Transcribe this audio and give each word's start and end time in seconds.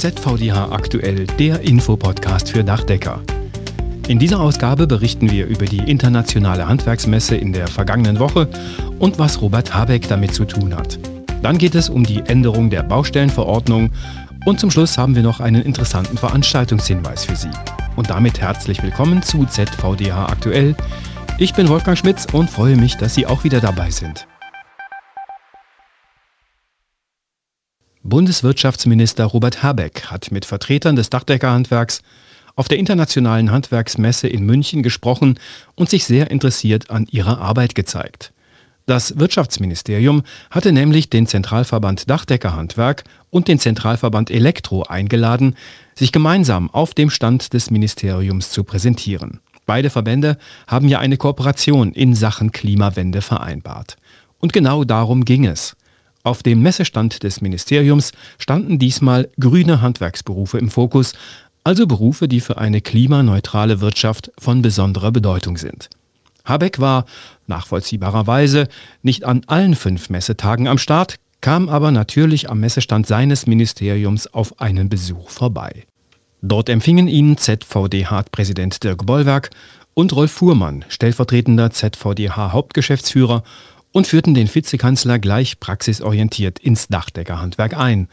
ZVDH 0.00 0.72
aktuell, 0.72 1.26
der 1.38 1.60
Infopodcast 1.60 2.52
für 2.52 2.64
Dachdecker. 2.64 3.20
In 4.08 4.18
dieser 4.18 4.40
Ausgabe 4.40 4.86
berichten 4.86 5.30
wir 5.30 5.46
über 5.46 5.66
die 5.66 5.90
internationale 5.90 6.66
Handwerksmesse 6.66 7.36
in 7.36 7.52
der 7.52 7.66
vergangenen 7.66 8.18
Woche 8.18 8.48
und 8.98 9.18
was 9.18 9.42
Robert 9.42 9.74
Habeck 9.74 10.08
damit 10.08 10.32
zu 10.32 10.46
tun 10.46 10.74
hat. 10.74 10.98
Dann 11.42 11.58
geht 11.58 11.74
es 11.74 11.90
um 11.90 12.04
die 12.04 12.20
Änderung 12.20 12.70
der 12.70 12.82
Baustellenverordnung 12.82 13.90
und 14.46 14.58
zum 14.58 14.70
Schluss 14.70 14.96
haben 14.96 15.14
wir 15.14 15.22
noch 15.22 15.40
einen 15.40 15.60
interessanten 15.60 16.16
Veranstaltungshinweis 16.16 17.26
für 17.26 17.36
Sie. 17.36 17.50
Und 17.94 18.08
damit 18.08 18.40
herzlich 18.40 18.82
willkommen 18.82 19.20
zu 19.20 19.44
ZVDH 19.44 20.28
aktuell. 20.30 20.76
Ich 21.36 21.52
bin 21.52 21.68
Wolfgang 21.68 21.98
Schmitz 21.98 22.26
und 22.32 22.48
freue 22.48 22.76
mich, 22.76 22.96
dass 22.96 23.14
Sie 23.14 23.26
auch 23.26 23.44
wieder 23.44 23.60
dabei 23.60 23.90
sind. 23.90 24.26
Bundeswirtschaftsminister 28.02 29.26
Robert 29.26 29.62
Habeck 29.62 30.06
hat 30.06 30.32
mit 30.32 30.46
Vertretern 30.46 30.96
des 30.96 31.10
Dachdeckerhandwerks 31.10 32.00
auf 32.56 32.66
der 32.66 32.78
Internationalen 32.78 33.50
Handwerksmesse 33.50 34.26
in 34.26 34.44
München 34.44 34.82
gesprochen 34.82 35.38
und 35.74 35.90
sich 35.90 36.06
sehr 36.06 36.30
interessiert 36.30 36.90
an 36.90 37.06
ihrer 37.10 37.40
Arbeit 37.40 37.74
gezeigt. 37.74 38.32
Das 38.86 39.18
Wirtschaftsministerium 39.18 40.22
hatte 40.50 40.72
nämlich 40.72 41.10
den 41.10 41.26
Zentralverband 41.26 42.08
Dachdeckerhandwerk 42.08 43.04
und 43.28 43.48
den 43.48 43.58
Zentralverband 43.58 44.30
Elektro 44.30 44.82
eingeladen, 44.82 45.54
sich 45.94 46.10
gemeinsam 46.10 46.70
auf 46.70 46.94
dem 46.94 47.10
Stand 47.10 47.52
des 47.52 47.70
Ministeriums 47.70 48.50
zu 48.50 48.64
präsentieren. 48.64 49.40
Beide 49.66 49.90
Verbände 49.90 50.38
haben 50.66 50.88
ja 50.88 50.98
eine 51.00 51.18
Kooperation 51.18 51.92
in 51.92 52.14
Sachen 52.14 52.50
Klimawende 52.50 53.20
vereinbart. 53.20 53.96
Und 54.40 54.54
genau 54.54 54.84
darum 54.84 55.26
ging 55.26 55.46
es. 55.46 55.76
Auf 56.22 56.42
dem 56.42 56.62
Messestand 56.62 57.22
des 57.22 57.40
Ministeriums 57.40 58.12
standen 58.38 58.78
diesmal 58.78 59.28
grüne 59.40 59.80
Handwerksberufe 59.80 60.58
im 60.58 60.70
Fokus, 60.70 61.14
also 61.64 61.86
Berufe, 61.86 62.28
die 62.28 62.40
für 62.40 62.58
eine 62.58 62.80
klimaneutrale 62.80 63.80
Wirtschaft 63.80 64.30
von 64.38 64.60
besonderer 64.60 65.12
Bedeutung 65.12 65.56
sind. 65.56 65.88
Habeck 66.44 66.78
war, 66.78 67.06
nachvollziehbarerweise, 67.46 68.68
nicht 69.02 69.24
an 69.24 69.42
allen 69.46 69.74
fünf 69.74 70.10
Messetagen 70.10 70.68
am 70.68 70.78
Start, 70.78 71.16
kam 71.40 71.68
aber 71.68 71.90
natürlich 71.90 72.50
am 72.50 72.60
Messestand 72.60 73.06
seines 73.06 73.46
Ministeriums 73.46 74.26
auf 74.26 74.60
einen 74.60 74.88
Besuch 74.88 75.30
vorbei. 75.30 75.84
Dort 76.42 76.68
empfingen 76.68 77.08
ihn 77.08 77.36
ZVDH-Präsident 77.36 78.82
Dirk 78.82 79.06
Bollwerk 79.06 79.50
und 79.94 80.14
Rolf 80.14 80.32
Fuhrmann, 80.32 80.84
stellvertretender 80.88 81.70
ZVDH-Hauptgeschäftsführer 81.70 83.42
und 83.92 84.06
führten 84.06 84.34
den 84.34 84.52
Vizekanzler 84.52 85.18
gleich 85.18 85.60
praxisorientiert 85.60 86.58
ins 86.58 86.88
Dachdeckerhandwerk 86.88 87.76
ein. 87.76 88.08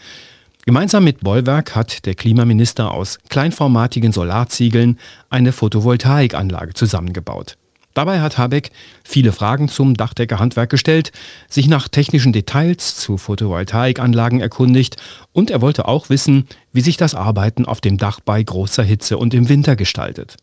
Gemeinsam 0.65 1.05
mit 1.05 1.21
Bollwerk 1.21 1.75
hat 1.75 2.05
der 2.05 2.15
Klimaminister 2.15 2.91
aus 2.91 3.19
kleinformatigen 3.29 4.11
Solarziegeln 4.11 4.99
eine 5.29 5.53
Photovoltaikanlage 5.53 6.73
zusammengebaut. 6.73 7.57
Dabei 7.93 8.19
hat 8.21 8.37
Habeck 8.37 8.69
viele 9.03 9.31
Fragen 9.31 9.69
zum 9.69 9.95
Dachdeckerhandwerk 9.95 10.69
gestellt, 10.69 11.11
sich 11.49 11.67
nach 11.67 11.87
technischen 11.87 12.31
Details 12.31 12.95
zu 12.95 13.17
Photovoltaikanlagen 13.17 14.39
erkundigt 14.39 14.97
und 15.31 15.49
er 15.49 15.61
wollte 15.61 15.87
auch 15.87 16.09
wissen, 16.09 16.47
wie 16.73 16.81
sich 16.81 16.97
das 16.97 17.15
Arbeiten 17.15 17.65
auf 17.65 17.81
dem 17.81 17.97
Dach 17.97 18.19
bei 18.19 18.43
großer 18.43 18.83
Hitze 18.83 19.17
und 19.17 19.33
im 19.33 19.49
Winter 19.49 19.75
gestaltet. 19.75 20.35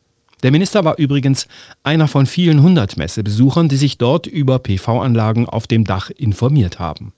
Der 0.45 0.51
Minister 0.51 0.85
war 0.85 0.99
übrigens 0.99 1.49
einer 1.85 2.07
von 2.07 2.27
vielen 2.27 2.63
hundert 2.63 2.99
Messebesuchern, 2.99 3.71
die 3.71 3.79
sich 3.79 3.97
dort 3.97 4.27
über 4.27 4.59
PV-Anlagen 4.59 5.49
auf 5.49 5.67
dem 5.67 5.85
Dach 5.85 6.11
informiert 6.11 6.79
haben. 6.79 7.15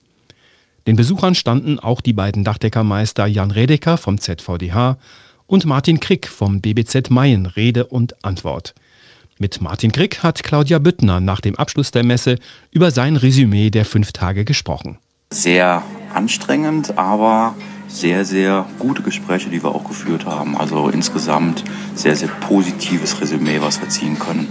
Den 0.87 0.95
Besuchern 0.95 1.35
standen 1.35 1.77
auch 1.77 1.99
die 1.99 2.13
beiden 2.13 2.45
Dachdeckermeister 2.45 3.27
Jan 3.27 3.51
Redeker 3.51 3.97
vom 3.97 4.17
ZVDH 4.17 4.97
und 5.45 5.65
Martin 5.65 5.99
Krick 5.99 6.29
vom 6.29 6.61
BBZ 6.61 7.09
Mayen 7.09 7.47
Rede 7.47 7.87
und 7.87 8.23
Antwort. 8.23 8.73
Mit 9.37 9.59
Martin 9.59 9.91
Krick 9.91 10.23
hat 10.23 10.41
Claudia 10.41 10.79
Büttner 10.79 11.19
nach 11.19 11.41
dem 11.41 11.57
Abschluss 11.57 11.91
der 11.91 12.05
Messe 12.05 12.37
über 12.71 12.91
sein 12.91 13.17
Resümee 13.17 13.71
der 13.71 13.83
fünf 13.83 14.13
Tage 14.13 14.45
gesprochen. 14.45 14.99
Sehr 15.31 15.83
anstrengend, 16.13 16.97
aber 16.97 17.55
sehr, 17.87 18.25
sehr 18.25 18.65
gute 18.79 19.01
Gespräche, 19.01 19.49
die 19.49 19.63
wir 19.63 19.73
auch 19.73 19.83
geführt 19.85 20.25
haben. 20.25 20.57
Also 20.57 20.89
insgesamt 20.89 21.63
sehr, 21.95 22.15
sehr 22.15 22.27
positives 22.27 23.19
Resümee, 23.21 23.59
was 23.61 23.81
wir 23.81 23.89
ziehen 23.89 24.19
können. 24.19 24.47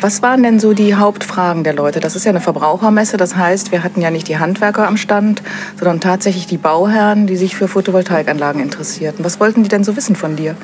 Was 0.00 0.22
waren 0.22 0.42
denn 0.42 0.58
so 0.58 0.72
die 0.72 0.94
Hauptfragen 0.94 1.62
der 1.62 1.74
Leute? 1.74 2.00
Das 2.00 2.16
ist 2.16 2.24
ja 2.24 2.30
eine 2.30 2.40
Verbrauchermesse, 2.40 3.18
das 3.18 3.36
heißt, 3.36 3.70
wir 3.70 3.84
hatten 3.84 4.00
ja 4.00 4.10
nicht 4.10 4.28
die 4.28 4.38
Handwerker 4.38 4.86
am 4.86 4.96
Stand, 4.96 5.42
sondern 5.78 6.00
tatsächlich 6.00 6.46
die 6.46 6.56
Bauherren, 6.56 7.26
die 7.26 7.36
sich 7.36 7.54
für 7.54 7.68
Photovoltaikanlagen 7.68 8.62
interessierten. 8.62 9.24
Was 9.24 9.40
wollten 9.40 9.62
die 9.62 9.68
denn 9.68 9.84
so 9.84 9.96
wissen 9.96 10.16
von 10.16 10.36
dir? 10.36 10.56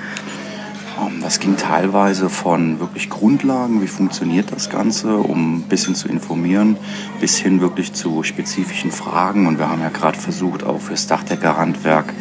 Das 1.27 1.41
ging 1.41 1.57
teilweise 1.57 2.31
von 2.31 2.79
wirklich 2.79 3.11
Grundlagen, 3.11 3.83
wie 3.83 3.89
funktioniert 3.89 4.53
das 4.53 4.71
Ganze, 4.71 5.17
um 5.17 5.57
ein 5.57 5.63
bisschen 5.63 5.97
zu 5.97 6.09
informieren, 6.09 6.77
bis 7.21 7.37
hin 7.37 7.61
wirklich 7.61 7.93
zu 7.93 8.23
spezifischen 8.23 8.93
Fragen. 8.93 9.47
Und 9.47 9.59
wir 9.59 9.69
haben 9.69 9.83
ja 9.83 9.89
gerade 9.89 10.17
versucht, 10.17 10.63
auch 10.63 10.81
fürs 10.81 11.09
Dachdeckerhandwerk 11.09 12.15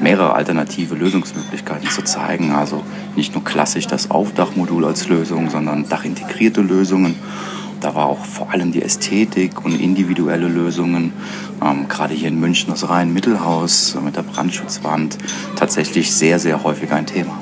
mehrere 0.00 0.32
alternative 0.32 0.94
Lösungsmöglichkeiten 0.94 1.90
zu 1.90 2.02
zeigen. 2.02 2.52
Also 2.52 2.82
nicht 3.16 3.34
nur 3.34 3.44
klassisch 3.44 3.86
das 3.86 4.10
Aufdachmodul 4.10 4.86
als 4.86 5.08
Lösung, 5.08 5.50
sondern 5.50 5.88
dachintegrierte 5.88 6.62
Lösungen. 6.62 7.16
Da 7.80 7.94
war 7.94 8.06
auch 8.06 8.24
vor 8.24 8.50
allem 8.50 8.72
die 8.72 8.82
Ästhetik 8.82 9.64
und 9.64 9.78
individuelle 9.78 10.48
Lösungen, 10.48 11.12
ähm, 11.62 11.86
gerade 11.86 12.14
hier 12.14 12.28
in 12.28 12.40
München 12.40 12.70
das 12.70 12.88
Rhein-Mittelhaus 12.88 13.96
mit 14.02 14.16
der 14.16 14.22
Brandschutzwand, 14.22 15.18
tatsächlich 15.54 16.12
sehr, 16.12 16.38
sehr 16.38 16.64
häufig 16.64 16.90
ein 16.92 17.06
Thema. 17.06 17.38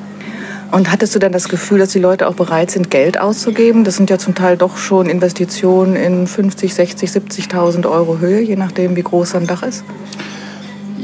Und 0.72 0.90
hattest 0.90 1.14
du 1.14 1.18
dann 1.18 1.32
das 1.32 1.48
Gefühl, 1.48 1.78
dass 1.78 1.90
die 1.90 1.98
Leute 1.98 2.28
auch 2.28 2.34
bereit 2.34 2.70
sind, 2.70 2.90
Geld 2.90 3.18
auszugeben? 3.18 3.84
Das 3.84 3.96
sind 3.96 4.10
ja 4.10 4.18
zum 4.18 4.34
Teil 4.34 4.56
doch 4.56 4.76
schon 4.76 5.08
Investitionen 5.08 5.96
in 5.96 6.26
50, 6.26 6.74
60, 6.74 7.10
70.000 7.10 7.88
Euro 7.88 8.18
Höhe, 8.18 8.40
je 8.40 8.56
nachdem, 8.56 8.96
wie 8.96 9.02
groß 9.02 9.36
ein 9.36 9.46
Dach 9.46 9.62
ist. 9.62 9.84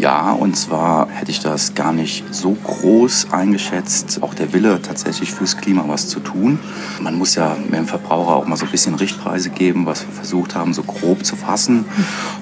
Ja, 0.02 0.32
und 0.32 0.56
zwar 0.56 1.08
hätte 1.10 1.30
ich 1.30 1.38
das 1.38 1.74
gar 1.74 1.92
nicht 1.92 2.24
so 2.34 2.56
groß 2.64 3.28
eingeschätzt, 3.30 4.20
auch 4.22 4.34
der 4.34 4.52
Wille 4.52 4.80
tatsächlich 4.82 5.30
fürs 5.30 5.58
Klima 5.58 5.84
was 5.86 6.08
zu 6.08 6.18
tun. 6.18 6.58
Man 7.00 7.16
muss 7.16 7.36
ja 7.36 7.56
dem 7.72 7.86
Verbraucher 7.86 8.34
auch 8.34 8.46
mal 8.46 8.56
so 8.56 8.64
ein 8.64 8.70
bisschen 8.72 8.96
Richtpreise 8.96 9.50
geben, 9.50 9.86
was 9.86 10.04
wir 10.04 10.12
versucht 10.12 10.56
haben, 10.56 10.74
so 10.74 10.82
grob 10.82 11.24
zu 11.24 11.36
fassen. 11.36 11.84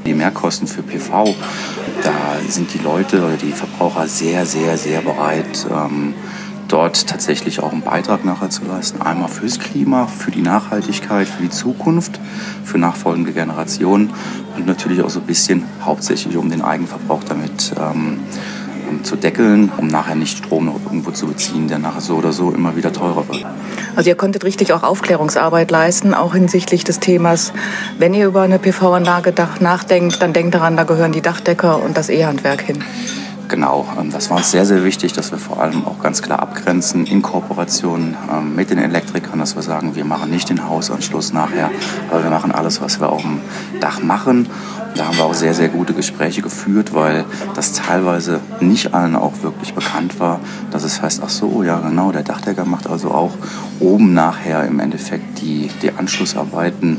Die 0.07 0.15
Mehrkosten 0.15 0.69
für 0.69 0.83
PV, 0.83 1.35
da 2.03 2.13
sind 2.49 2.73
die 2.73 2.79
Leute 2.79 3.19
oder 3.19 3.37
die 3.37 3.53
Verbraucher 3.53 4.07
sehr, 4.07 4.47
sehr, 4.47 4.79
sehr 4.79 5.03
bereit, 5.03 5.67
ähm, 5.71 6.15
dort 6.73 7.07
tatsächlich 7.09 7.61
auch 7.61 7.73
einen 7.73 7.83
Beitrag 7.83 8.25
nachher 8.25 8.51
zu 8.51 8.65
leisten. 8.65 9.03
Einmal 9.03 9.29
fürs 9.29 9.59
Klima, 9.59 10.07
für 10.07 10.31
die 10.31 10.43
Nachhaltigkeit, 10.43 11.27
für 11.29 11.43
die 11.43 11.51
Zukunft, 11.51 12.21
für 12.65 12.79
nachfolgende 12.79 13.33
Generationen 13.33 14.11
und 14.57 14.67
natürlich 14.67 15.03
auch 15.03 15.11
so 15.11 15.21
ein 15.21 15.27
bisschen 15.27 15.65
hauptsächlich 15.83 16.37
um 16.37 16.51
den 16.51 16.63
Eigenverbrauch 16.63 17.25
damit 17.25 17.73
ähm, 17.79 18.21
zu 19.03 19.17
deckeln, 19.17 19.71
um 19.77 19.87
nachher 19.87 20.15
nicht 20.15 20.39
Strom 20.39 20.67
noch 20.67 20.81
irgendwo 20.85 21.11
zu 21.11 21.27
beziehen, 21.27 21.69
der 21.69 21.79
nachher 21.79 22.01
so 22.01 22.17
oder 22.17 22.33
so 22.33 22.51
immer 22.51 22.77
wieder 22.77 22.93
teurer 22.93 23.27
wird. 23.29 23.47
Also 23.97 24.11
ihr 24.11 24.17
konntet 24.17 24.45
richtig 24.45 24.73
auch 24.73 24.83
Aufklärungsarbeit 24.83 25.71
leisten, 25.71 26.15
auch 26.15 26.35
hinsichtlich 26.35 26.85
des 26.85 27.01
Themas, 27.01 27.53
wenn 27.99 28.15
ihr 28.15 28.27
über 28.27 28.43
eine 28.43 28.59
PV-Anlage 28.59 29.33
nachdenkt, 29.61 30.23
dann 30.23 30.33
denkt 30.33 30.55
daran, 30.55 30.77
da 30.77 30.85
gehören 30.85 31.13
die 31.13 31.23
Dachdecker 31.23 31.83
und 31.83 31.97
das 31.97 32.09
E-Handwerk 32.09 32.63
hin. 32.63 32.85
Genau, 33.51 33.85
ähm, 33.99 34.13
das 34.13 34.31
war 34.31 34.37
uns 34.37 34.53
sehr, 34.53 34.65
sehr 34.65 34.85
wichtig, 34.85 35.13
dass 35.13 35.33
wir 35.33 35.39
vor 35.39 35.61
allem 35.61 35.85
auch 35.85 35.99
ganz 36.01 36.23
klar 36.23 36.39
abgrenzen 36.39 37.05
in 37.05 37.21
Kooperation 37.21 38.17
ähm, 38.33 38.55
mit 38.55 38.71
den 38.71 38.79
Elektrikern, 38.79 39.41
dass 39.41 39.57
wir 39.57 39.63
sagen, 39.63 39.97
wir 39.97 40.05
machen 40.05 40.31
nicht 40.31 40.49
den 40.49 40.69
Hausanschluss 40.69 41.33
nachher, 41.33 41.69
aber 42.11 42.23
wir 42.23 42.31
machen 42.31 42.53
alles, 42.53 42.81
was 42.81 43.01
wir 43.01 43.11
auf 43.11 43.23
dem 43.23 43.41
Dach 43.81 44.01
machen. 44.01 44.49
Da 44.95 45.07
haben 45.07 45.17
wir 45.17 45.25
auch 45.25 45.35
sehr, 45.35 45.55
sehr 45.55 45.69
gute 45.69 45.95
Gespräche 45.95 46.43
geführt, 46.43 46.95
weil 46.95 47.25
das 47.57 47.73
teilweise 47.73 48.39
nicht 48.61 48.95
allen 48.95 49.17
auch 49.17 49.43
wirklich 49.43 49.75
bekannt 49.75 50.21
war, 50.21 50.39
dass 50.71 50.85
es 50.85 51.03
heißt, 51.03 51.21
ach 51.25 51.29
so, 51.29 51.65
ja 51.65 51.81
genau, 51.81 52.13
der 52.13 52.23
Dachdecker 52.23 52.65
macht 52.65 52.89
also 52.89 53.11
auch 53.11 53.33
oben 53.81 54.15
nachher 54.15 54.65
im 54.65 54.79
Endeffekt 54.79 55.41
die, 55.41 55.71
die 55.83 55.91
Anschlussarbeiten 55.93 56.99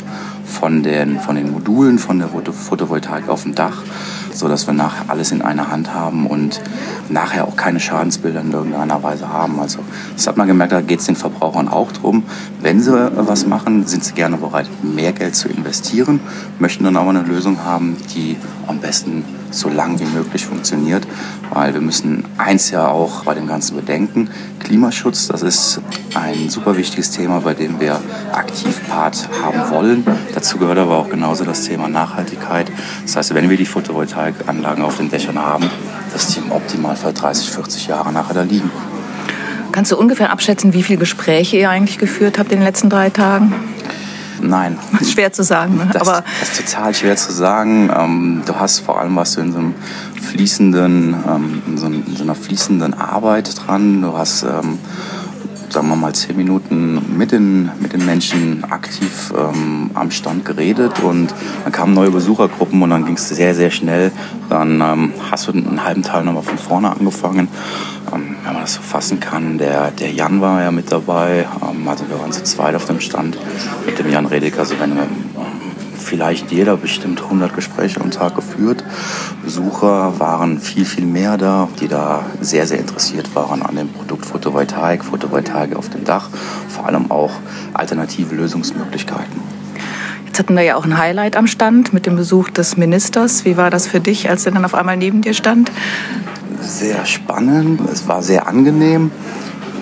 von 0.51 0.83
den, 0.83 1.19
von 1.19 1.35
den 1.35 1.51
Modulen 1.51 1.97
von 1.97 2.19
der 2.19 2.27
Photovoltaik 2.27 3.29
auf 3.29 3.43
dem 3.43 3.55
Dach 3.55 3.83
so 4.33 4.47
dass 4.47 4.67
wir 4.67 4.73
nachher 4.73 5.09
alles 5.09 5.31
in 5.31 5.41
einer 5.41 5.69
Hand 5.69 5.93
haben 5.93 6.27
und 6.27 6.61
nachher 7.09 7.47
auch 7.47 7.55
keine 7.55 7.79
Schadensbilder 7.79 8.41
in 8.41 8.51
irgendeiner 8.51 9.03
Weise 9.03 9.29
haben. 9.29 9.59
Also 9.59 9.79
das 10.15 10.27
hat 10.27 10.37
man 10.37 10.47
gemerkt, 10.47 10.71
da 10.71 10.81
geht 10.81 10.99
es 10.99 11.05
den 11.05 11.15
Verbrauchern 11.15 11.67
auch 11.67 11.91
drum. 11.91 12.23
Wenn 12.61 12.81
sie 12.81 13.11
was 13.15 13.45
machen, 13.45 13.85
sind 13.87 14.03
sie 14.03 14.13
gerne 14.13 14.37
bereit, 14.37 14.67
mehr 14.83 15.13
Geld 15.13 15.35
zu 15.35 15.49
investieren, 15.49 16.19
möchten 16.59 16.83
dann 16.83 16.97
aber 16.97 17.09
eine 17.09 17.23
Lösung 17.23 17.63
haben, 17.63 17.97
die 18.15 18.37
am 18.67 18.79
besten 18.79 19.25
so 19.51 19.69
lang 19.69 19.99
wie 19.99 20.05
möglich 20.05 20.45
funktioniert, 20.45 21.07
weil 21.53 21.73
wir 21.73 21.81
müssen 21.81 22.25
eins 22.37 22.71
ja 22.71 22.87
auch 22.87 23.23
bei 23.23 23.33
dem 23.33 23.47
Ganzen 23.47 23.75
bedenken, 23.75 24.29
Klimaschutz, 24.59 25.27
das 25.27 25.41
ist 25.41 25.81
ein 26.15 26.49
super 26.49 26.77
wichtiges 26.77 27.11
Thema, 27.11 27.41
bei 27.41 27.53
dem 27.53 27.79
wir 27.79 27.99
aktiv 28.31 28.79
Part 28.87 29.29
haben 29.43 29.69
wollen. 29.69 30.05
Dazu 30.33 30.57
gehört 30.57 30.77
aber 30.77 30.97
auch 30.97 31.09
genauso 31.09 31.43
das 31.43 31.65
Thema 31.65 31.87
Nachhaltigkeit. 31.87 32.71
Das 33.03 33.15
heißt, 33.15 33.33
wenn 33.35 33.49
wir 33.49 33.57
die 33.57 33.65
Photovoltaikanlagen 33.65 34.83
auf 34.83 34.97
den 34.97 35.09
Dächern 35.09 35.39
haben, 35.39 35.69
dass 36.13 36.27
die 36.27 36.39
im 36.39 36.51
Optimalfall 36.51 37.13
30, 37.13 37.49
40 37.49 37.87
Jahre 37.87 38.11
nachher 38.11 38.33
da 38.33 38.43
liegen. 38.43 38.71
Kannst 39.71 39.91
du 39.91 39.97
ungefähr 39.97 40.31
abschätzen, 40.31 40.73
wie 40.73 40.83
viele 40.83 40.99
Gespräche 40.99 41.57
ihr 41.57 41.69
eigentlich 41.69 41.97
geführt 41.97 42.37
habt 42.37 42.51
in 42.51 42.59
den 42.59 42.65
letzten 42.65 42.89
drei 42.89 43.09
Tagen? 43.09 43.53
Nein. 44.41 44.77
Schwer 45.13 45.31
zu 45.31 45.43
sagen, 45.43 45.77
ne? 45.77 45.89
Das, 45.91 46.07
aber 46.07 46.23
das 46.39 46.59
ist 46.59 46.71
total 46.71 46.93
schwer 46.93 47.15
zu 47.15 47.31
sagen. 47.31 47.89
Ähm, 47.95 48.41
du 48.45 48.55
hast 48.55 48.79
vor 48.79 48.99
allem 48.99 49.15
was 49.15 49.35
du 49.35 49.41
in 49.41 49.51
so 49.51 49.59
einem 49.59 49.75
fließenden, 50.21 51.15
ähm, 51.27 51.61
in, 51.67 51.77
so, 51.77 51.87
in, 51.87 52.15
so, 52.15 52.23
einer 52.23 52.35
fließenden 52.35 52.93
Arbeit 52.93 53.53
dran. 53.65 54.01
Du 54.01 54.17
hast 54.17 54.43
ähm, 54.43 54.79
sagen 55.71 55.87
wir 55.87 55.95
mal, 55.95 56.13
zehn 56.13 56.35
Minuten 56.35 57.17
mit 57.17 57.31
den, 57.31 57.71
mit 57.79 57.93
den 57.93 58.05
Menschen 58.05 58.63
aktiv 58.65 59.33
ähm, 59.37 59.91
am 59.93 60.11
Stand 60.11 60.45
geredet 60.45 60.99
und 61.01 61.33
dann 61.63 61.71
kamen 61.71 61.93
neue 61.93 62.11
Besuchergruppen 62.11 62.81
und 62.81 62.89
dann 62.89 63.05
ging 63.05 63.15
es 63.15 63.29
sehr, 63.29 63.55
sehr 63.55 63.71
schnell. 63.71 64.11
Dann 64.49 64.81
ähm, 64.81 65.13
hast 65.29 65.47
du 65.47 65.53
einen 65.53 65.83
halben 65.83 66.03
Teil 66.03 66.23
nochmal 66.23 66.43
von 66.43 66.57
vorne 66.57 66.91
angefangen. 66.91 67.47
Ähm, 68.13 68.35
wenn 68.43 68.53
man 68.53 68.61
das 68.61 68.75
so 68.75 68.81
fassen 68.81 69.19
kann, 69.19 69.57
der, 69.57 69.91
der 69.91 70.11
Jan 70.11 70.41
war 70.41 70.61
ja 70.61 70.71
mit 70.71 70.91
dabei, 70.91 71.47
ähm, 71.61 71.87
also 71.87 72.07
wir 72.09 72.19
waren 72.19 72.31
zu 72.31 72.43
zweit 72.43 72.75
auf 72.75 72.85
dem 72.85 72.99
Stand 72.99 73.37
mit 73.85 73.99
dem 73.99 74.09
Jan 74.09 74.25
Redik. 74.25 74.57
Also 74.59 74.79
wenn 74.79 74.95
wir 74.95 75.07
vielleicht 76.01 76.51
jeder 76.51 76.75
bestimmt 76.75 77.21
100 77.21 77.55
Gespräche 77.55 78.01
am 78.01 78.11
Tag 78.11 78.35
geführt. 78.35 78.83
Besucher 79.43 80.19
waren 80.19 80.59
viel, 80.59 80.83
viel 80.83 81.05
mehr 81.05 81.37
da, 81.37 81.69
die 81.79 81.87
da 81.87 82.25
sehr, 82.41 82.67
sehr 82.67 82.79
interessiert 82.79 83.33
waren 83.35 83.61
an 83.61 83.75
dem 83.75 83.87
Produkt 83.87 84.25
Photovoltaik, 84.25 85.05
Photovoltaik 85.05 85.75
auf 85.75 85.89
dem 85.89 86.03
Dach, 86.03 86.29
vor 86.67 86.85
allem 86.85 87.09
auch 87.11 87.31
alternative 87.73 88.35
Lösungsmöglichkeiten. 88.35 89.41
Jetzt 90.25 90.39
hatten 90.39 90.55
wir 90.55 90.63
ja 90.63 90.75
auch 90.75 90.85
ein 90.85 90.97
Highlight 90.97 91.35
am 91.35 91.47
Stand 91.47 91.93
mit 91.93 92.05
dem 92.05 92.15
Besuch 92.15 92.49
des 92.49 92.77
Ministers. 92.77 93.45
Wie 93.45 93.57
war 93.57 93.69
das 93.69 93.87
für 93.87 93.99
dich, 93.99 94.29
als 94.29 94.45
er 94.45 94.53
dann 94.53 94.65
auf 94.65 94.75
einmal 94.75 94.97
neben 94.97 95.21
dir 95.21 95.33
stand? 95.33 95.71
Sehr 96.61 97.05
spannend, 97.05 97.81
es 97.91 98.07
war 98.07 98.21
sehr 98.23 98.47
angenehm. 98.47 99.11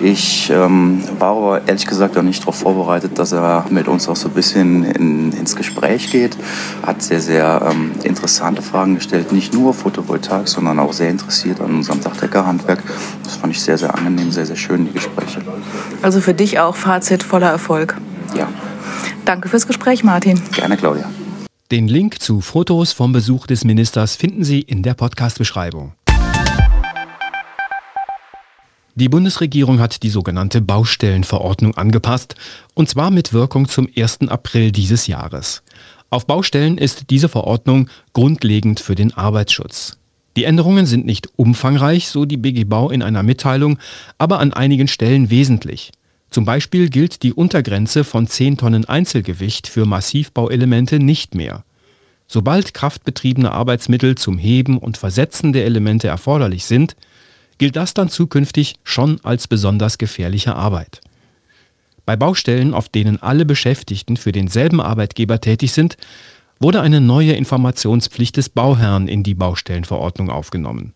Ich 0.02 0.48
ähm, 0.48 1.02
war 1.18 1.36
aber 1.36 1.68
ehrlich 1.68 1.86
gesagt 1.86 2.16
auch 2.16 2.22
nicht 2.22 2.40
darauf 2.40 2.56
vorbereitet, 2.56 3.18
dass 3.18 3.32
er 3.32 3.66
mit 3.68 3.86
uns 3.86 4.08
auch 4.08 4.16
so 4.16 4.28
ein 4.28 4.34
bisschen 4.34 4.84
in, 4.84 5.30
ins 5.32 5.54
Gespräch 5.54 6.10
geht. 6.10 6.38
Hat 6.82 7.02
sehr, 7.02 7.20
sehr 7.20 7.68
ähm, 7.70 7.92
interessante 8.02 8.62
Fragen 8.62 8.94
gestellt, 8.94 9.30
nicht 9.30 9.52
nur 9.52 9.74
Photovoltaik, 9.74 10.48
sondern 10.48 10.78
auch 10.78 10.94
sehr 10.94 11.10
interessiert 11.10 11.60
an 11.60 11.74
unserem 11.74 12.00
Dachdeckerhandwerk. 12.00 12.82
Das 13.24 13.36
fand 13.36 13.52
ich 13.52 13.60
sehr, 13.60 13.76
sehr 13.76 13.94
angenehm, 13.94 14.32
sehr, 14.32 14.46
sehr 14.46 14.56
schön, 14.56 14.86
die 14.86 14.92
Gespräche. 14.92 15.42
Also 16.00 16.22
für 16.22 16.34
dich 16.34 16.58
auch 16.58 16.76
Fazit 16.76 17.22
voller 17.22 17.50
Erfolg. 17.50 17.98
Ja. 18.34 18.48
Danke 19.26 19.50
fürs 19.50 19.66
Gespräch, 19.66 20.02
Martin. 20.02 20.40
Gerne, 20.52 20.78
Claudia. 20.78 21.10
Den 21.70 21.88
Link 21.88 22.20
zu 22.20 22.40
Fotos 22.40 22.92
vom 22.92 23.12
Besuch 23.12 23.46
des 23.46 23.64
Ministers 23.64 24.16
finden 24.16 24.44
Sie 24.44 24.60
in 24.60 24.82
der 24.82 24.94
Podcast-Beschreibung. 24.94 25.92
Die 29.00 29.08
Bundesregierung 29.08 29.80
hat 29.80 30.02
die 30.02 30.10
sogenannte 30.10 30.60
Baustellenverordnung 30.60 31.74
angepasst, 31.74 32.34
und 32.74 32.90
zwar 32.90 33.10
mit 33.10 33.32
Wirkung 33.32 33.66
zum 33.66 33.88
1. 33.96 34.28
April 34.28 34.72
dieses 34.72 35.06
Jahres. 35.06 35.62
Auf 36.10 36.26
Baustellen 36.26 36.76
ist 36.76 37.08
diese 37.08 37.30
Verordnung 37.30 37.88
grundlegend 38.12 38.78
für 38.78 38.94
den 38.94 39.14
Arbeitsschutz. 39.14 39.96
Die 40.36 40.44
Änderungen 40.44 40.84
sind 40.84 41.06
nicht 41.06 41.30
umfangreich, 41.36 42.08
so 42.08 42.26
die 42.26 42.36
BG 42.36 42.64
Bau 42.64 42.90
in 42.90 43.02
einer 43.02 43.22
Mitteilung, 43.22 43.78
aber 44.18 44.38
an 44.38 44.52
einigen 44.52 44.86
Stellen 44.86 45.30
wesentlich. 45.30 45.92
Zum 46.28 46.44
Beispiel 46.44 46.90
gilt 46.90 47.22
die 47.22 47.32
Untergrenze 47.32 48.04
von 48.04 48.26
10 48.26 48.58
Tonnen 48.58 48.84
Einzelgewicht 48.84 49.66
für 49.66 49.86
Massivbauelemente 49.86 50.98
nicht 50.98 51.34
mehr. 51.34 51.64
Sobald 52.26 52.74
kraftbetriebene 52.74 53.50
Arbeitsmittel 53.50 54.16
zum 54.16 54.36
Heben 54.36 54.76
und 54.76 54.98
Versetzen 54.98 55.54
der 55.54 55.64
Elemente 55.64 56.08
erforderlich 56.08 56.66
sind, 56.66 56.96
gilt 57.60 57.76
das 57.76 57.92
dann 57.92 58.08
zukünftig 58.08 58.76
schon 58.84 59.20
als 59.22 59.46
besonders 59.46 59.98
gefährliche 59.98 60.56
Arbeit. 60.56 61.02
Bei 62.06 62.16
Baustellen, 62.16 62.72
auf 62.72 62.88
denen 62.88 63.20
alle 63.22 63.44
Beschäftigten 63.44 64.16
für 64.16 64.32
denselben 64.32 64.80
Arbeitgeber 64.80 65.42
tätig 65.42 65.72
sind, 65.72 65.98
wurde 66.58 66.80
eine 66.80 67.02
neue 67.02 67.34
Informationspflicht 67.34 68.38
des 68.38 68.48
Bauherrn 68.48 69.08
in 69.08 69.22
die 69.22 69.34
Baustellenverordnung 69.34 70.30
aufgenommen. 70.30 70.94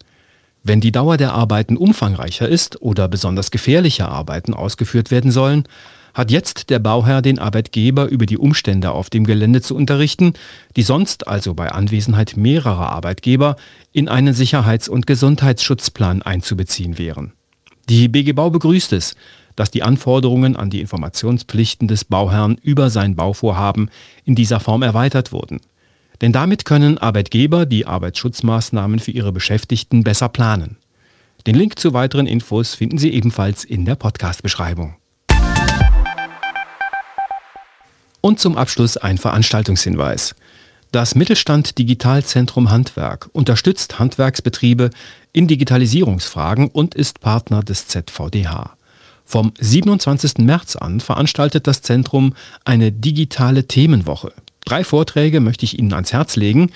Wenn 0.63 0.81
die 0.81 0.91
Dauer 0.91 1.19
der 1.19 1.35
Arbeiten 1.35 1.77
umfangreicher 1.77 2.49
ist 2.49 2.81
oder 2.81 3.09
besonders 3.09 3.51
gefährliche 3.51 4.09
Arbeiten 4.09 4.55
ausgeführt 4.55 5.11
werden 5.11 5.33
sollen, 5.33 5.65
hat 6.15 6.31
jetzt 6.31 6.71
der 6.71 6.79
Bauherr 6.79 7.21
den 7.21 7.39
Arbeitgeber 7.39 8.07
über 8.07 8.25
die 8.25 8.39
Umstände 8.39 8.93
auf 8.93 9.11
dem 9.11 9.25
Gelände 9.25 9.61
zu 9.61 9.75
unterrichten, 9.75 10.35
die 10.77 10.83
sonst 10.83 11.27
also 11.27 11.55
bei 11.55 11.73
Anwesenheit 11.73 12.37
mehrerer 12.37 12.91
Arbeitgeber 12.91 13.57
in 13.93 14.09
einen 14.09 14.33
Sicherheits- 14.33 14.89
und 14.89 15.07
Gesundheitsschutzplan 15.07 16.23
einzubeziehen 16.23 16.97
wären. 16.99 17.33
Die 17.89 18.09
BG 18.09 18.33
Bau 18.33 18.51
begrüßt 18.51 18.93
es, 18.93 19.15
dass 19.57 19.71
die 19.71 19.83
Anforderungen 19.83 20.57
an 20.57 20.71
die 20.71 20.81
Informationspflichten 20.81 21.89
des 21.89 22.05
Bauherrn 22.05 22.57
über 22.63 22.91
sein 22.91 23.15
Bauvorhaben 23.15 23.91
in 24.25 24.35
dieser 24.35 24.61
Form 24.61 24.83
erweitert 24.83 25.33
wurden. 25.33 25.61
Denn 26.21 26.33
damit 26.33 26.65
können 26.65 26.99
Arbeitgeber 26.99 27.67
die 27.67 27.87
Arbeitsschutzmaßnahmen 27.87 29.01
für 29.01 29.11
ihre 29.11 29.33
Beschäftigten 29.33 30.05
besser 30.05 30.29
planen. 30.29 30.77
Den 31.47 31.57
Link 31.57 31.79
zu 31.79 31.93
weiteren 31.93 32.27
Infos 32.27 32.75
finden 32.75 32.99
Sie 32.99 33.13
ebenfalls 33.13 33.65
in 33.65 33.85
der 33.85 33.97
Podcast-Beschreibung. 33.97 34.97
Und 38.25 38.41
zum 38.41 38.57
Abschluss 38.57 38.97
ein 38.97 39.19
Veranstaltungshinweis. 39.19 40.35
Das 40.93 41.15
Mittelstand 41.15 41.77
Digitalzentrum 41.77 42.71
Handwerk 42.71 43.29
unterstützt 43.35 43.99
Handwerksbetriebe 43.99 44.89
in 45.35 45.47
Digitalisierungsfragen 45.47 46.69
und 46.69 46.95
ist 46.95 47.21
Partner 47.21 47.63
des 47.63 47.87
ZVDH. 47.87 48.79
Vom 49.27 49.53
27. 49.61 50.39
März 50.39 50.75
an 50.77 51.01
veranstaltet 51.01 51.67
das 51.67 51.83
Zentrum 51.83 52.33
eine 52.65 52.93
digitale 52.93 53.67
Themenwoche. 53.67 54.33
Drei 54.65 54.85
Vorträge 54.85 55.41
möchte 55.41 55.67
ich 55.67 55.79
Ihnen 55.79 55.93
ans 55.93 56.15
Herz 56.15 56.37
legen. 56.37 56.71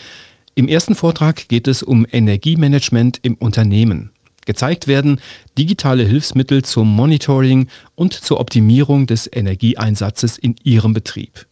Im 0.54 0.68
ersten 0.68 0.94
Vortrag 0.94 1.48
geht 1.48 1.66
es 1.66 1.82
um 1.82 2.06
Energiemanagement 2.12 3.20
im 3.22 3.36
Unternehmen. 3.36 4.10
Gezeigt 4.48 4.86
werden 4.86 5.20
digitale 5.58 6.04
Hilfsmittel 6.04 6.64
zum 6.64 6.88
Monitoring 6.88 7.68
und 7.94 8.14
zur 8.14 8.40
Optimierung 8.40 9.06
des 9.06 9.28
Energieeinsatzes 9.30 10.38
in 10.38 10.56
Ihrem 10.64 10.94
Betrieb. 10.94 11.46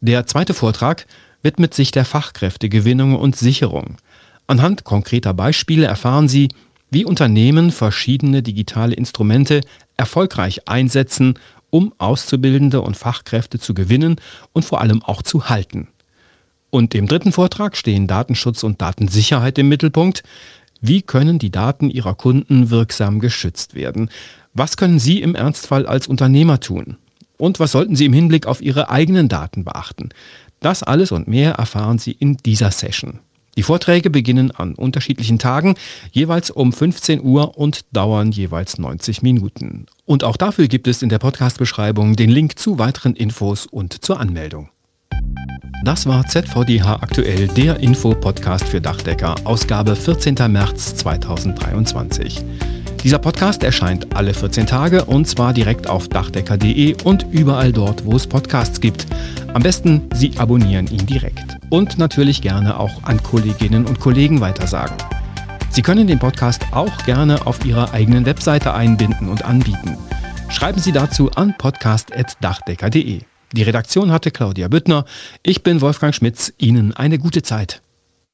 Der 0.00 0.24
zweite 0.28 0.54
Vortrag 0.54 1.08
widmet 1.42 1.74
sich 1.74 1.90
der 1.90 2.04
Fachkräftegewinnung 2.04 3.16
und 3.16 3.34
Sicherung. 3.34 3.96
Anhand 4.46 4.84
konkreter 4.84 5.34
Beispiele 5.34 5.86
erfahren 5.86 6.28
Sie, 6.28 6.46
wie 6.92 7.04
Unternehmen 7.04 7.72
verschiedene 7.72 8.40
digitale 8.40 8.94
Instrumente 8.94 9.60
erfolgreich 9.96 10.68
einsetzen, 10.68 11.40
um 11.70 11.92
Auszubildende 11.98 12.82
und 12.82 12.96
Fachkräfte 12.96 13.58
zu 13.58 13.74
gewinnen 13.74 14.14
und 14.52 14.64
vor 14.64 14.80
allem 14.80 15.02
auch 15.02 15.22
zu 15.22 15.48
halten. 15.48 15.88
Und 16.70 16.94
im 16.94 17.08
dritten 17.08 17.32
Vortrag 17.32 17.76
stehen 17.76 18.06
Datenschutz 18.06 18.62
und 18.62 18.80
Datensicherheit 18.80 19.58
im 19.58 19.68
Mittelpunkt. 19.68 20.22
Wie 20.84 21.00
können 21.00 21.38
die 21.38 21.52
Daten 21.52 21.90
Ihrer 21.90 22.16
Kunden 22.16 22.70
wirksam 22.70 23.20
geschützt 23.20 23.76
werden? 23.76 24.10
Was 24.52 24.76
können 24.76 24.98
Sie 24.98 25.22
im 25.22 25.36
Ernstfall 25.36 25.86
als 25.86 26.08
Unternehmer 26.08 26.58
tun? 26.58 26.96
Und 27.38 27.60
was 27.60 27.70
sollten 27.70 27.94
Sie 27.94 28.04
im 28.04 28.12
Hinblick 28.12 28.46
auf 28.46 28.60
Ihre 28.60 28.90
eigenen 28.90 29.28
Daten 29.28 29.62
beachten? 29.62 30.08
Das 30.58 30.82
alles 30.82 31.12
und 31.12 31.28
mehr 31.28 31.52
erfahren 31.52 31.98
Sie 31.98 32.10
in 32.10 32.36
dieser 32.36 32.72
Session. 32.72 33.20
Die 33.56 33.62
Vorträge 33.62 34.10
beginnen 34.10 34.50
an 34.50 34.74
unterschiedlichen 34.74 35.38
Tagen, 35.38 35.76
jeweils 36.10 36.50
um 36.50 36.72
15 36.72 37.22
Uhr 37.22 37.56
und 37.56 37.84
dauern 37.92 38.32
jeweils 38.32 38.78
90 38.78 39.22
Minuten. 39.22 39.86
Und 40.04 40.24
auch 40.24 40.36
dafür 40.36 40.66
gibt 40.66 40.88
es 40.88 41.02
in 41.02 41.10
der 41.10 41.20
Podcast-Beschreibung 41.20 42.16
den 42.16 42.30
Link 42.30 42.58
zu 42.58 42.80
weiteren 42.80 43.14
Infos 43.14 43.66
und 43.66 44.04
zur 44.04 44.18
Anmeldung. 44.18 44.70
Das 45.84 46.06
war 46.06 46.24
ZVDH 46.24 47.02
aktuell, 47.02 47.48
der 47.48 47.80
Info-Podcast 47.80 48.68
für 48.68 48.80
Dachdecker, 48.80 49.34
Ausgabe 49.42 49.96
14. 49.96 50.36
März 50.48 50.94
2023. 50.94 52.44
Dieser 53.02 53.18
Podcast 53.18 53.64
erscheint 53.64 54.14
alle 54.14 54.32
14 54.32 54.68
Tage 54.68 55.04
und 55.04 55.26
zwar 55.26 55.52
direkt 55.52 55.88
auf 55.88 56.06
dachdecker.de 56.06 57.02
und 57.02 57.26
überall 57.32 57.72
dort, 57.72 58.04
wo 58.04 58.14
es 58.14 58.28
Podcasts 58.28 58.80
gibt. 58.80 59.06
Am 59.54 59.62
besten, 59.64 60.02
Sie 60.14 60.38
abonnieren 60.38 60.86
ihn 60.86 61.04
direkt. 61.04 61.56
Und 61.68 61.98
natürlich 61.98 62.42
gerne 62.42 62.78
auch 62.78 63.02
an 63.02 63.20
Kolleginnen 63.20 63.84
und 63.84 63.98
Kollegen 63.98 64.40
weitersagen. 64.40 64.96
Sie 65.70 65.82
können 65.82 66.06
den 66.06 66.20
Podcast 66.20 66.62
auch 66.70 66.96
gerne 67.06 67.44
auf 67.44 67.64
Ihrer 67.64 67.92
eigenen 67.92 68.24
Webseite 68.24 68.72
einbinden 68.72 69.28
und 69.28 69.44
anbieten. 69.44 69.98
Schreiben 70.48 70.80
Sie 70.80 70.92
dazu 70.92 71.32
an 71.32 71.56
podcast.dachdecker.de. 71.58 73.31
Die 73.52 73.62
Redaktion 73.62 74.12
hatte 74.12 74.30
Claudia 74.30 74.68
Büttner. 74.68 75.04
Ich 75.42 75.62
bin 75.62 75.82
Wolfgang 75.82 76.14
Schmitz. 76.14 76.52
Ihnen 76.56 76.94
eine 76.94 77.18
gute 77.18 77.42
Zeit. 77.42 77.81